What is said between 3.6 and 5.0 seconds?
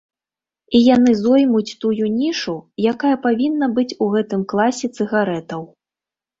быць у гэтым класе